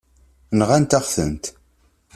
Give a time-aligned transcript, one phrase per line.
[0.59, 1.45] Nɣant-aɣ-tent.